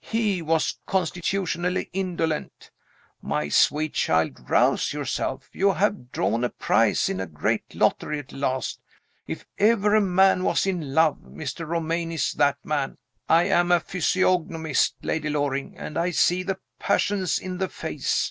[0.00, 2.70] He was constitutionally indolent.
[3.20, 5.50] My sweet child, rouse yourself.
[5.52, 8.80] You have drawn a prize in the great lottery at last.
[9.26, 11.68] If ever a man was in love, Mr.
[11.68, 12.96] Romayne is that man.
[13.28, 18.30] I am a physiognomist, Lady Loring, and I see the passions in the face.